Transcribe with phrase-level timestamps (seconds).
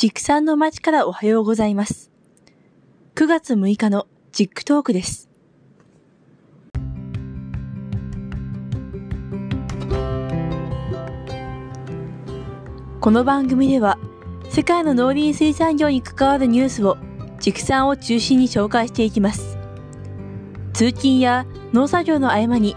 [0.00, 2.12] 畜産の町からおはようございます。
[3.16, 5.28] 9月6日のジックトークです。
[13.00, 13.98] この番組では
[14.48, 16.96] 世界の農林水産業に関わるニュースを
[17.40, 19.58] 畜産を中心に紹介していきます。
[20.74, 22.76] 通勤や農作業の合間に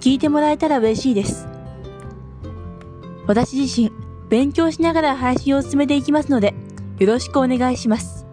[0.00, 1.46] 聞いてもらえたら嬉しいです。
[3.26, 3.92] 私自身、
[4.32, 6.54] 勉強しながら配信を進めていきますので、
[6.98, 8.24] よろしくお願いします。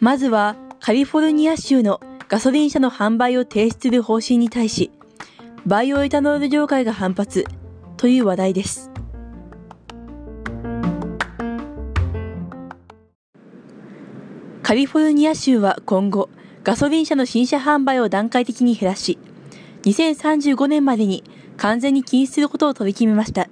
[0.00, 1.98] まずは、カリフォルニア州の
[2.28, 4.90] ガソリン車の販売を停止する方針に対し、
[5.64, 7.46] バイオエタノール業界が反発
[7.96, 8.90] という話題です。
[14.66, 16.28] カリフォルニア州は今後、
[16.64, 19.16] ガソリン車の新車販売を段階的に減らし、
[19.84, 21.22] 2035年までに
[21.56, 23.48] 完全に禁止することを取り決めました。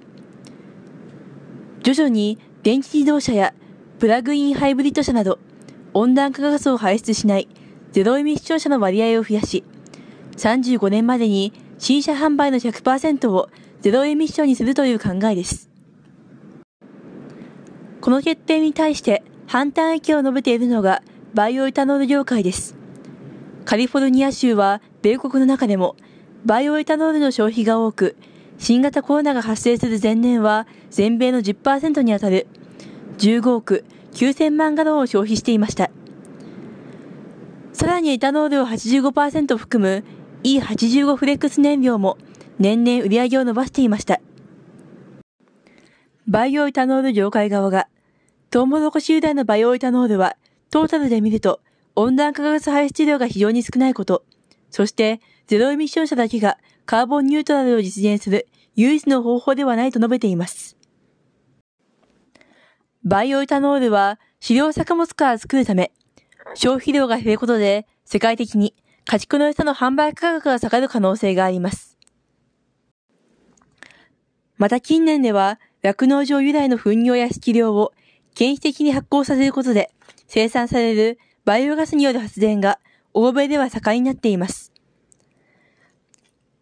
[1.83, 3.53] 徐々に電気自動車や
[3.97, 5.39] プラグインハイブリッド車など
[5.93, 7.47] 温暖化ガスを排出しない
[7.93, 9.63] ゼロエミッション車の割合を増やし、
[10.35, 13.47] 35年までに新車販売の100%を
[13.79, 15.69] ゼロエミッションにするという考えです。
[18.01, 21.03] この決定に対して反対意見を述べているのが
[21.35, 22.77] バイオエタノール業界です。
[23.65, 25.97] カリフォルニア州は米国の中でも
[26.45, 28.15] バイオエタノールの消費が多く、
[28.57, 32.47] 新型コロナが発生する前年は全米の10%にあたる
[33.17, 33.83] 15億
[34.13, 35.91] 9000万ガロンを消費していました。
[37.73, 40.05] さらにエタノールを85%含む
[40.45, 42.17] E85 フレックス燃料も
[42.59, 44.21] 年々売り上げを伸ばしていました。
[46.29, 47.89] バイオエタノール業界側が
[48.51, 50.37] トウモロコシ由来のバイオエタノールは、
[50.75, 51.61] トータルで見ると、
[51.95, 54.25] 温暖化ガス排出量が非常に少ないこと、
[54.69, 60.75] そしてゼロエミッション車だけがカーボンニュートラルを実現する唯一の方法ではないと述べています。
[63.05, 65.93] バイオエタノールは飼料作物から作るため、
[66.55, 71.97] 消費量が減ることで世界的に家畜の餌の販売価格が下がる可能性があります。
[74.57, 77.93] また近年では、酪農場由来の糞尿や色料を
[78.37, 79.95] 原始的に発酵させることで
[80.35, 82.79] 生産されるバイオガスによる発電が
[83.13, 84.73] 欧米では盛んになっています。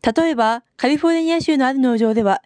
[0.03, 2.43] 例えば、カリフォルニア州のある農場では、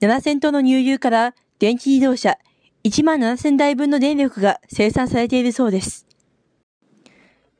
[0.00, 2.38] 7000トンの乳牛から電気自動車
[2.84, 6.06] 1万7000台分の電力が生産されているそうです。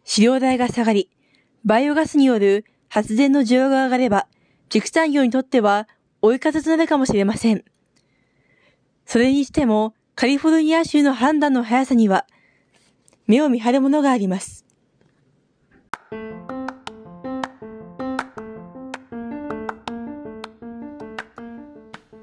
[0.05, 1.11] 飼料代が下がり、
[1.63, 4.29] バイオガスによる発電の需要が上がれば、
[4.71, 5.89] 畜産業にとっては
[6.23, 7.65] 追い風となるかもしれません。
[9.05, 12.25] それにしても、カリフォルニア州の判断の速さには、
[13.31, 14.65] 目を見張るものがあります。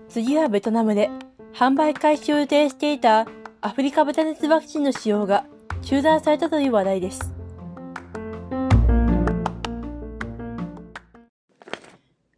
[0.10, 1.10] 次はベトナムで
[1.54, 3.26] 販売開始を予定していた
[3.62, 5.46] アフリカ豚熱ワクチンの使用が
[5.82, 7.34] 中断されたという話題です。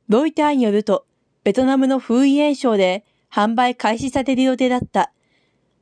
[0.08, 1.08] ロイターによると、
[1.44, 5.12] ベトナムの風炎症で販売開始される予定だった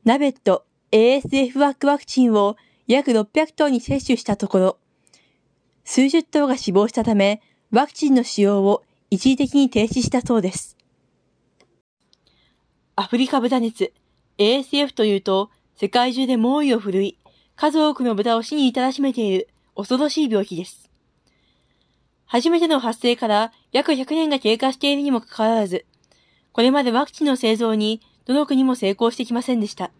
[0.06, 2.56] ナベット ASF ワックワクチンを
[2.88, 4.78] 約600頭に接種したところ、
[5.84, 7.40] 数十頭が死亡したため、
[7.70, 10.76] ワクチンの使用を一時的に停止したそうです。
[12.96, 13.92] アフリカ豚熱
[14.38, 17.18] ASF というと、世界中で猛威を振るい、
[17.56, 20.90] 数多くの豚を死に至らしめている恐ろしい病気です。
[22.26, 25.84] 初めての発生から約100年が経過しているにもかかわらず、
[26.52, 29.90] これまでワクチンの製造にどの国も成功してきませんでした。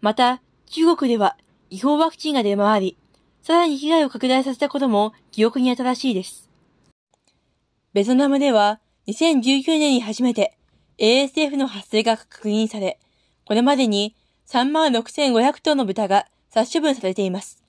[0.00, 1.36] また、中国では
[1.68, 2.98] 違法ワクチンが出回り、
[3.42, 6.48] さらに被害を拡大させたことも記憶に新しいです。
[7.92, 10.56] ベトナムでは2019年に初めて
[10.96, 12.98] ASF の発生が確認され、
[13.44, 14.16] これまでに
[14.48, 17.62] 36,500頭の豚が殺処分されています。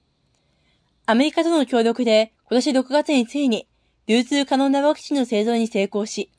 [1.05, 3.67] アメリカとの協力で今年6月についに
[4.07, 6.31] 流通可能なワクチンの製造に成功し、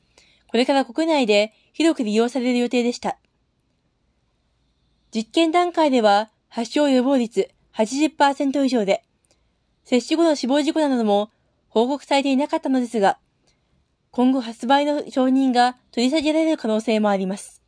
[0.47, 3.19] これから国内で広く利用される予定でした。
[5.13, 9.03] 実験段階では発症予防率80%以上で、
[9.83, 11.29] 接種後の死亡事故なども
[11.67, 13.17] 報告されていなかったのですが、
[14.11, 17.61] 今後発売の承認が取り下げられる可能性もあります。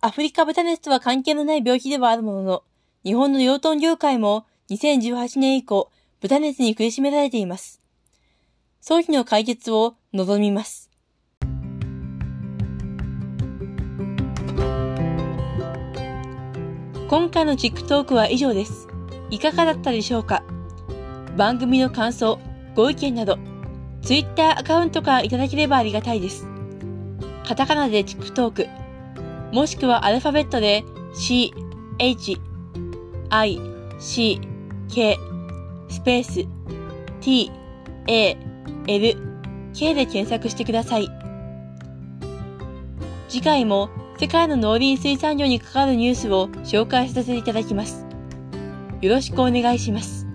[0.00, 2.62] アフリカ豚熱とは関係のない病気ではあるものの、
[3.04, 5.90] 日本の養豚業界も2018年以降、
[6.22, 7.82] 豚熱に苦しめられています。
[8.80, 10.85] 早期の解決を望みます。
[17.08, 18.88] 今回のチックトークは以上です。
[19.30, 20.42] いかがだったでしょうか？
[21.36, 22.40] 番組の感想、
[22.74, 23.38] ご意見など、
[24.02, 26.48] Twitter アカウントからいただければありがたいです。
[27.46, 28.66] カタカナでチックトーク、
[29.54, 30.82] もしくはアルファベットで
[31.14, 31.54] C,
[32.00, 32.40] H,
[33.30, 33.60] I,
[34.00, 34.40] C,
[34.92, 35.16] K,
[35.88, 36.44] スペース
[37.20, 37.52] T,
[38.08, 38.36] A,
[38.88, 39.16] L,
[39.74, 41.08] K で検索してください。
[43.28, 48.06] 次回も世界の農林水産業に関わるニュースを紹介させていただきます。
[49.02, 50.25] よろしくお願いします。